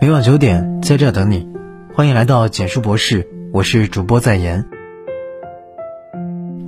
[0.00, 1.48] 每晚九点，在这等你。
[1.92, 4.64] 欢迎来到简书博士，我是主播在言。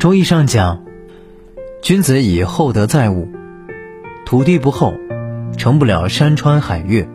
[0.01, 0.83] 周易上讲，
[1.81, 3.29] 君子以厚德载物，
[4.27, 4.95] 土地不厚，
[5.57, 7.07] 成不了山川海岳；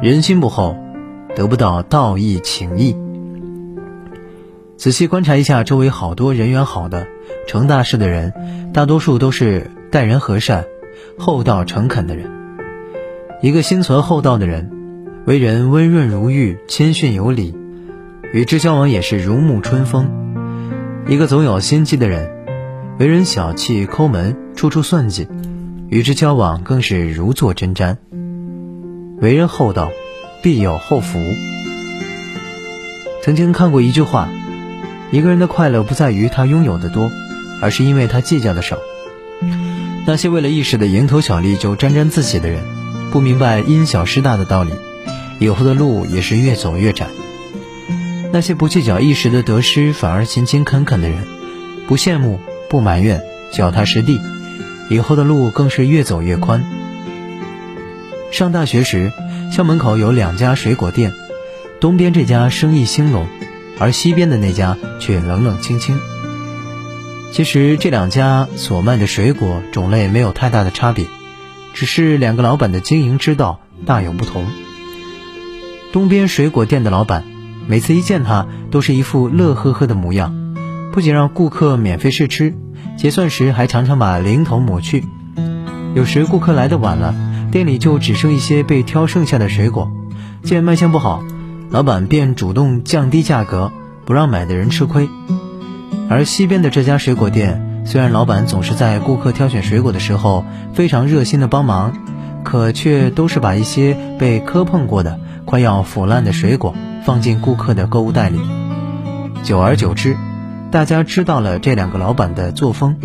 [0.00, 0.76] 人心不厚，
[1.34, 2.96] 得不到道义情义。
[4.76, 7.04] 仔细观察一下周围好多人缘好的、
[7.48, 10.64] 成大事的人，大多数都是待人和善、
[11.18, 12.30] 厚道诚恳的人。
[13.42, 14.75] 一个心存厚道的人。
[15.26, 17.52] 为人温润如玉，谦逊有礼，
[18.32, 20.08] 与之交往也是如沐春风。
[21.08, 22.30] 一个总有心机的人，
[23.00, 25.26] 为人小气抠门，处处算计，
[25.88, 27.96] 与之交往更是如坐针毡。
[29.20, 29.90] 为人厚道，
[30.44, 31.18] 必有厚福。
[33.24, 34.28] 曾经看过一句话：
[35.10, 37.10] 一个人的快乐不在于他拥有的多，
[37.60, 38.78] 而是因为他计较的少。
[40.06, 42.62] 那些为了一时的蝇头小利就沾沾自喜的人，
[43.10, 44.70] 不明白因小失大的道理。
[45.38, 47.06] 以后的路也是越走越窄。
[48.32, 51.18] 那些不计较一时的得失，反而勤勤恳恳的人，
[51.86, 54.20] 不羡慕，不埋怨，脚踏实地，
[54.90, 56.64] 以后的路更是越走越宽。
[58.32, 59.12] 上大学时，
[59.52, 61.12] 校门口有两家水果店，
[61.80, 63.26] 东边这家生意兴隆，
[63.78, 65.98] 而西边的那家却冷冷清清。
[67.32, 71.06] 其实这两家所卖的水果种类没有太大的差别，
[71.74, 74.46] 只是两个老板的经营之道大有不同。
[75.96, 77.24] 东边水果店的老板，
[77.66, 80.52] 每次一见他都是一副乐呵呵的模样，
[80.92, 82.54] 不仅让顾客免费试吃，
[82.98, 85.06] 结算时还常常把零头抹去。
[85.94, 87.14] 有时顾客来的晚了，
[87.50, 89.90] 店里就只剩一些被挑剩下的水果，
[90.42, 91.24] 见卖相不好，
[91.70, 93.72] 老板便主动降低价格，
[94.04, 95.08] 不让买的人吃亏。
[96.10, 101.94] 而西边的这家水果店，虽然老板总是在顾客挑选水果的时候非常热心的帮忙，
[102.44, 105.20] 可却都是把一些被磕碰过的。
[105.46, 108.38] 快要腐烂的水果放进顾客的购物袋里，
[109.44, 110.16] 久而久之，
[110.72, 112.96] 大家知道了这两个老板的作风，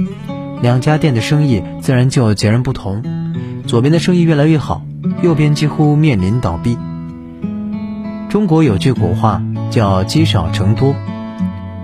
[0.59, 3.03] 两家店的生意自然就截然不同。
[3.67, 4.81] 左边的生意越来越好，
[5.21, 6.79] 右边几乎面临倒闭。
[8.27, 10.95] 中国有句古话叫“积少成多”，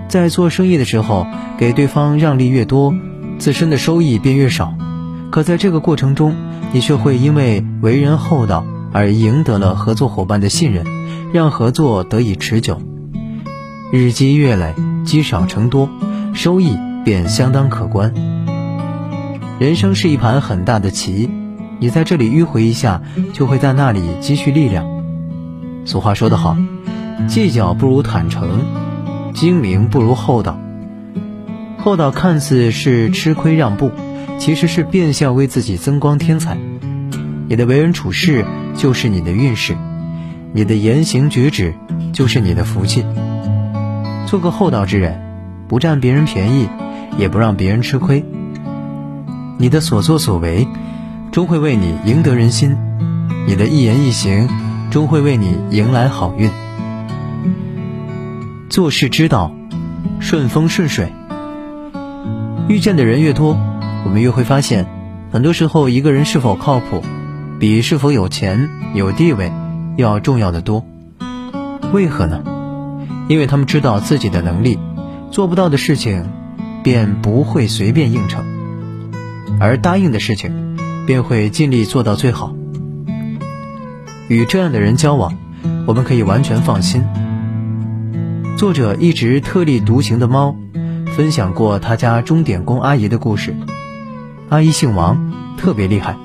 [0.08, 1.24] 在做生意的时候，
[1.56, 2.92] 给对方让利越多，
[3.38, 4.74] 自身的收益便越少。
[5.30, 6.34] 可在这个过程中，
[6.72, 8.66] 你却会因为为人厚道。
[8.92, 10.84] 而赢得了合作伙伴的信任，
[11.32, 12.80] 让合作得以持久。
[13.92, 15.88] 日积月累，积少成多，
[16.34, 18.14] 收益便相当可观。
[19.58, 21.30] 人生是一盘很大的棋，
[21.80, 24.86] 你在这里迂回一下，就会在那里积蓄力量。
[25.84, 26.56] 俗话说得好，
[27.26, 28.60] 计较不如坦诚，
[29.34, 30.58] 精明不如厚道。
[31.78, 33.90] 厚道看似是吃亏让步，
[34.38, 36.58] 其实是变相为自己增光添彩。
[37.48, 38.44] 你的为人处事
[38.76, 39.74] 就是你的运势，
[40.52, 41.74] 你的言行举止
[42.12, 43.06] 就是你的福气。
[44.26, 45.18] 做个厚道之人，
[45.66, 46.68] 不占别人便宜，
[47.16, 48.22] 也不让别人吃亏。
[49.56, 50.68] 你的所作所为，
[51.32, 52.76] 终会为你赢得人心；
[53.46, 54.46] 你的一言一行，
[54.90, 56.50] 终会为你迎来好运。
[58.68, 59.50] 做事之道，
[60.20, 61.10] 顺风顺水。
[62.68, 63.58] 遇见的人越多，
[64.04, 64.84] 我们越会发现，
[65.32, 67.02] 很多时候一个人是否靠谱。
[67.58, 69.52] 比是否有钱有地位
[69.96, 70.86] 要重要的多，
[71.92, 72.40] 为何呢？
[73.26, 74.78] 因为他们知道自己的能力，
[75.32, 76.24] 做不到的事情，
[76.84, 78.44] 便不会随便应承；
[79.60, 82.54] 而答应的事情，便会尽力做到最好。
[84.28, 85.36] 与这样的人交往，
[85.86, 87.04] 我们可以完全放心。
[88.56, 90.54] 作者一直特立独行的猫，
[91.16, 93.56] 分享过他家钟点工阿姨的故事。
[94.48, 96.16] 阿姨姓王，特别厉害。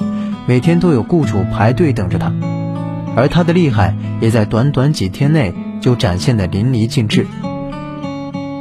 [0.46, 2.34] 每天都有雇主排队等着他，
[3.16, 7.28] 而他的厉害也在短短几天内就展现的淋漓尽致。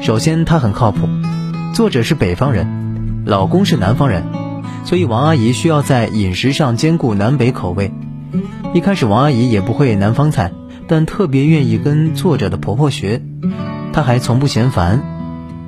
[0.01, 1.09] 首先，他很靠谱。
[1.75, 4.23] 作者是北方人，老公是南方人，
[4.85, 7.93] 所以王阿姨需要在饮食上兼顾南北口味。
[8.75, 10.53] 一开始，王阿姨也不会南方菜，
[10.87, 13.23] 但特别愿意跟作者的婆婆学。
[13.93, 15.03] 她还从不嫌烦。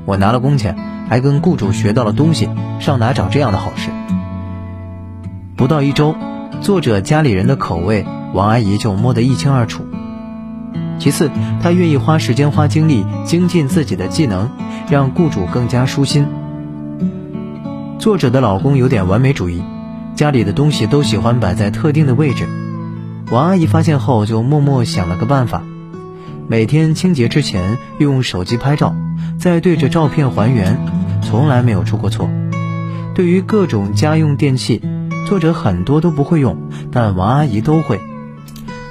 [0.04, 0.76] 我拿了工钱，
[1.08, 2.48] 还跟雇主学到了东西，
[2.78, 3.90] 上哪找这样的好事？
[5.56, 6.16] 不到一周，
[6.62, 9.86] 作者家里人的口味，王阿姨就摸得一清二楚。
[10.98, 11.30] 其次，
[11.62, 14.50] 她愿意花时间花精力精进自己的技能，
[14.90, 16.26] 让雇主更加舒心。
[18.00, 19.62] 作者的老公有点完美主义，
[20.16, 22.48] 家里的东西都喜欢摆在特定的位置。
[23.30, 25.62] 王阿姨发现后，就默默想了个办法：
[26.48, 28.92] 每天清洁之前用手机拍照，
[29.38, 30.80] 再对着照片还原，
[31.22, 32.28] 从来没有出过错。
[33.14, 34.82] 对于各种家用电器。
[35.26, 36.56] 作者很多都不会用，
[36.92, 38.00] 但王阿姨都会。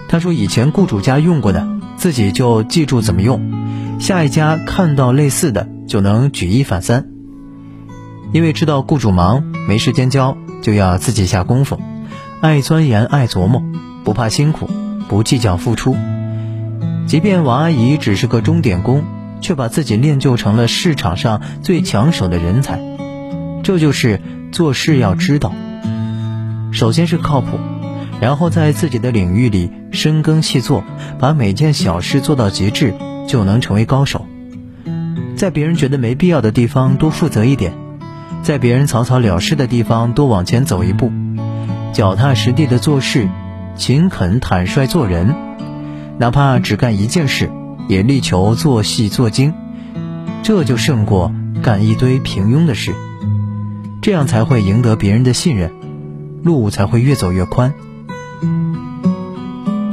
[0.07, 7.07] 她说以前雇主家用过的，自己就记住怎么用，下一家看到类似的就能举一反三。
[8.31, 11.79] 因为知道雇主忙没时间教，就要自己下功夫，
[12.41, 13.61] 爱钻研爱琢磨，
[14.03, 14.67] 不怕辛苦，
[15.07, 15.95] 不计较付出。
[17.05, 19.03] 即便王阿姨只是个钟点工，
[19.39, 22.81] 却把自己练就成了市场上最抢手的人才。
[23.61, 24.19] 这就是
[24.51, 25.53] 做事要知道，
[26.73, 27.59] 首先是靠谱，
[28.19, 30.83] 然后在自己的领域里深耕细作，
[31.19, 32.95] 把每件小事做到极致，
[33.27, 34.25] 就能成为高手。
[35.35, 37.73] 在别人觉得没必要的地方多负责一点，
[38.41, 41.11] 在别人草草了事的地方多往前走一步，
[41.93, 43.29] 脚踏实地的做事，
[43.75, 45.35] 勤恳坦率做人。
[46.17, 47.51] 哪怕只干一件事，
[47.87, 49.53] 也力求做细做精，
[50.41, 51.31] 这就胜过
[51.61, 52.93] 干一堆平庸的事。
[54.01, 55.71] 这样才会赢得别人的信任，
[56.43, 57.73] 路才会越走越宽。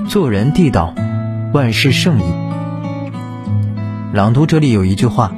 [0.08, 0.94] 做人地道，
[1.54, 2.24] 万事胜意。
[4.12, 5.32] 朗读这里有一句话：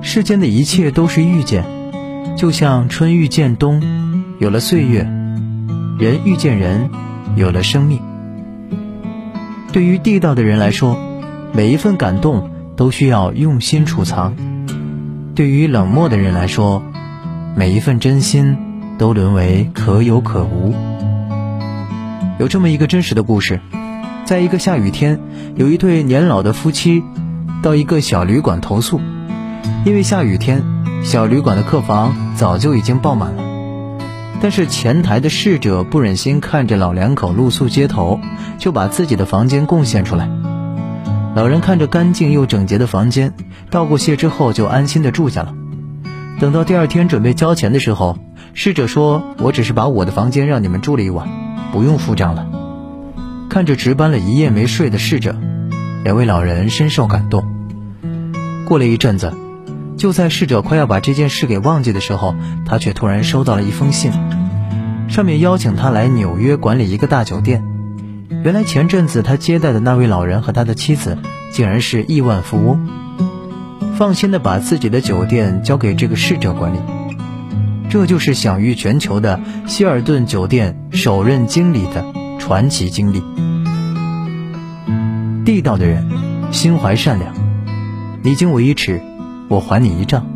[0.00, 1.64] 世间的一切都是遇见，
[2.36, 3.80] 就像春遇见冬，
[4.40, 5.04] 有了岁月；
[5.98, 6.90] 人遇见人，
[7.36, 8.00] 有了生命。
[9.72, 10.98] 对于地道的人来说，
[11.52, 14.32] 每一份感动都需要用心储藏；
[15.36, 16.82] 对于冷漠的人来说，
[17.56, 18.56] 每一份真心
[18.98, 20.74] 都沦为可有可无。
[22.38, 23.60] 有这么一个真实的故事，
[24.24, 25.20] 在一个下雨天，
[25.54, 27.02] 有一对年老的夫妻
[27.62, 29.00] 到一个小旅馆投宿，
[29.84, 30.62] 因为下雨天，
[31.02, 33.42] 小旅馆的客房早就已经爆满了。
[34.40, 38.20] 但是前台的侍者不忍心看着老两口露宿街头，
[38.58, 40.28] 就把自己的房间贡献出来。
[41.34, 43.32] 老人看着干净又整洁的房间，
[43.70, 45.54] 道过谢之后就安心的住下了。
[46.40, 48.18] 等到第二天准备交钱的时候，
[48.54, 51.28] 侍者说：“我只是把我的房间让你们住了一晚，
[51.72, 52.46] 不用付账了。”
[53.50, 55.36] 看着值班了一夜没睡的侍者，
[56.02, 57.44] 两位老人深受感动。
[58.64, 59.32] 过了一阵子。
[59.96, 62.34] 就在侍者快要把这件事给忘记的时候，
[62.66, 64.10] 他却突然收到了一封信，
[65.08, 67.64] 上面邀请他来纽约管理一个大酒店。
[68.42, 71.16] 原来前阵子他接待的那位老人和他的妻子，
[71.52, 72.88] 竟然是亿万富翁，
[73.96, 76.78] 放心的把自己的酒店交给这个侍者管理。
[77.94, 79.38] 这就是享誉全球的
[79.68, 82.04] 希尔顿酒店首任经理的
[82.40, 83.22] 传奇经历。
[85.44, 86.04] 地道的人，
[86.50, 87.32] 心怀善良，
[88.24, 89.00] 你敬我一尺。
[89.48, 90.26] 我还你一丈。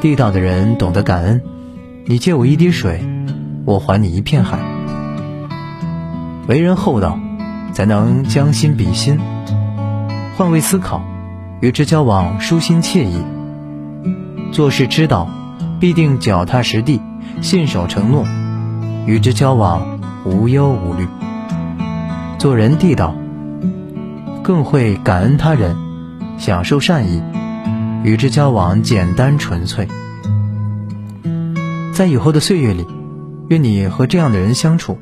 [0.00, 1.42] 地道的人懂得感恩，
[2.04, 3.04] 你借我一滴水，
[3.64, 4.60] 我还你一片海。
[6.46, 7.18] 为人厚道，
[7.72, 9.18] 才能将心比心，
[10.36, 11.02] 换位思考，
[11.60, 13.20] 与之交往舒心惬意。
[14.52, 15.28] 做事之道，
[15.78, 17.00] 必定脚踏实地，
[17.42, 18.24] 信守承诺，
[19.06, 21.06] 与之交往无忧无虑。
[22.38, 23.14] 做人地道，
[24.42, 25.76] 更会感恩他人，
[26.38, 27.22] 享受善意。
[28.04, 29.88] 与之交往简单纯粹，
[31.92, 32.86] 在以后的岁月里，
[33.48, 34.96] 愿你和这样的人相处，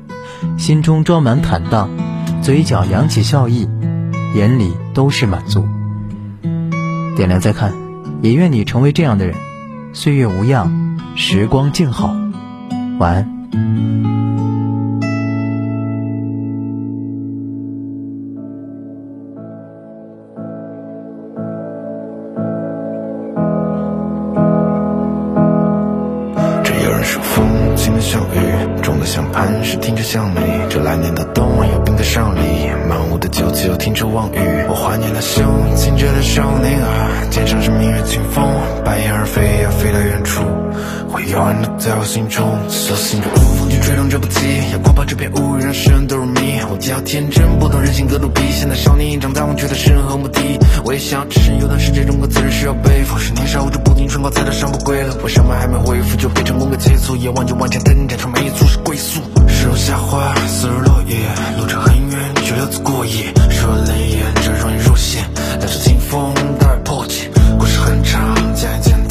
[0.57, 1.89] 心中装满坦荡，
[2.41, 3.69] 嘴角扬起笑意，
[4.33, 5.67] 眼里都是满足。
[7.15, 7.73] 点亮再看，
[8.23, 9.35] 也愿你成为这样的人，
[9.95, 10.69] 岁月无恙，
[11.15, 12.13] 时光静好。
[12.99, 14.44] 晚安。
[30.05, 30.37] 像你，
[30.69, 34.37] 这来年的冬有冰在上里，满屋的酒气又停止望雨。
[34.69, 35.43] 我怀念那雄
[35.75, 38.45] 清澈的少年啊，肩上是明月清风，
[38.85, 40.43] 白燕儿飞呀飞到远处，
[41.09, 42.45] 会永远的在我心中。
[42.69, 44.39] 所幸这风去吹动这部棋，
[44.73, 46.59] 要跨破这片乌云，让世人都入迷。
[46.69, 48.41] 我叫天真，不懂人心隔肚皮。
[48.51, 50.39] 现在少年长大忘却的诗人和目的。
[50.83, 53.17] 我也想，只是有段时这种歌词需要背负。
[53.17, 55.15] 是年少无知，不听春光，才到上不归了。
[55.23, 57.15] 我上班还没恢复，就被成功给催促。
[57.15, 59.21] 夜晚就往前登，战场没错是归宿。
[59.47, 61.15] 时如夏花，似如落叶，
[61.59, 63.33] 路程很远，却留字过夜。
[63.49, 65.23] 说泪眼，这容易入线，
[65.59, 67.29] 两手清风，带而破茧。
[67.57, 69.04] 故事很长，简简单，追寻梦想，诗和远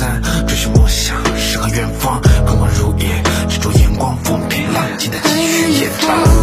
[2.04, 6.33] 方，空空如也，执着眼光，风平浪静的继续演唱。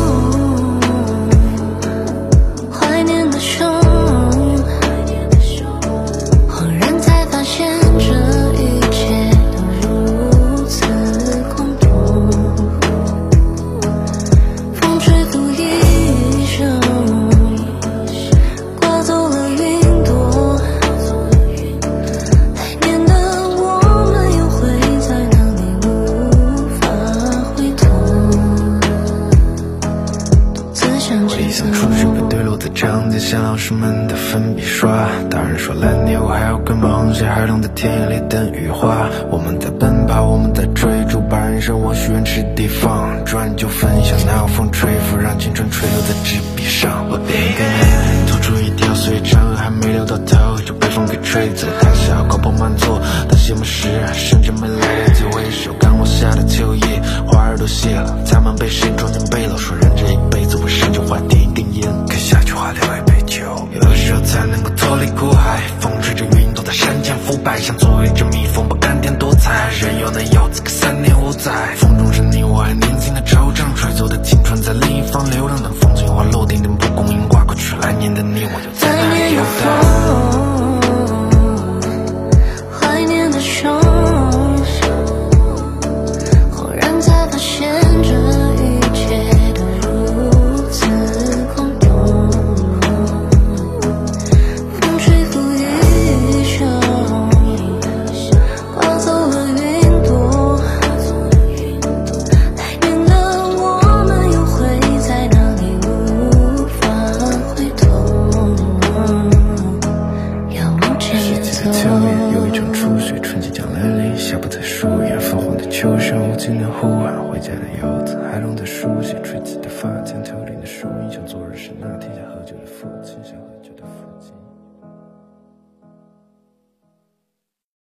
[34.31, 35.09] 粉笔刷。
[35.29, 39.09] 大人说蓝天，我还要更忙些，孩童在田野里等雨花。
[39.29, 47.05] 我们在奔跑，我们在追逐，把人生我许愿池地方，转就分享，哪有风吹拂，让青春垂留在纸笔上。
[47.09, 51.67] 我点一根烟，吐出一条碎长河，还没流到头，就被风给吹走。
[51.81, 61.89] 太小，高朋满座，当谢幕时，甚至没来得及挥手，看我下的秋叶，花儿都谢了，他们被谁装进背篓，说人这一辈子为生就换点一根烟，
[62.72, 63.68] 下句话留一杯酒。
[63.74, 71.51] 有的时候才能够脱离苦海，风吹着云朵在山间腐败，像做一只蜜蜂不甘甜多采，人又能有资格三年五载？